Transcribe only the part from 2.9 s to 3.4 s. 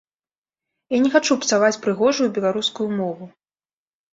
мову.